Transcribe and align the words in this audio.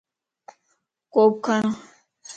ڪوپ 1.13 1.33
کڙ 1.45 1.61